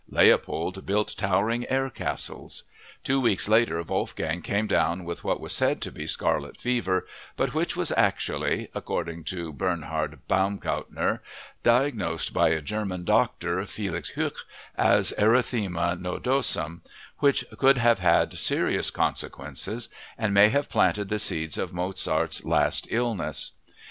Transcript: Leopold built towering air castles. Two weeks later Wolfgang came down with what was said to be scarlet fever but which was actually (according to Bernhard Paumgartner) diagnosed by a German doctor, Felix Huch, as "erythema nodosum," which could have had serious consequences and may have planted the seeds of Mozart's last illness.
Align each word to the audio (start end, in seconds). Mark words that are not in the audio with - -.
Leopold 0.09 0.83
built 0.83 1.13
towering 1.15 1.69
air 1.69 1.87
castles. 1.87 2.63
Two 3.03 3.21
weeks 3.21 3.47
later 3.47 3.83
Wolfgang 3.83 4.41
came 4.41 4.65
down 4.65 5.03
with 5.03 5.23
what 5.23 5.39
was 5.39 5.53
said 5.53 5.79
to 5.79 5.91
be 5.91 6.07
scarlet 6.07 6.57
fever 6.57 7.05
but 7.37 7.53
which 7.53 7.75
was 7.75 7.93
actually 7.95 8.67
(according 8.73 9.23
to 9.25 9.53
Bernhard 9.53 10.17
Paumgartner) 10.27 11.21
diagnosed 11.61 12.33
by 12.33 12.49
a 12.49 12.61
German 12.61 13.03
doctor, 13.03 13.63
Felix 13.67 14.13
Huch, 14.15 14.39
as 14.75 15.13
"erythema 15.19 15.99
nodosum," 16.01 16.81
which 17.19 17.45
could 17.59 17.77
have 17.77 17.99
had 17.99 18.33
serious 18.33 18.89
consequences 18.89 19.87
and 20.17 20.33
may 20.33 20.49
have 20.49 20.67
planted 20.67 21.09
the 21.09 21.19
seeds 21.19 21.59
of 21.59 21.73
Mozart's 21.73 22.43
last 22.43 22.87
illness. 22.89 23.51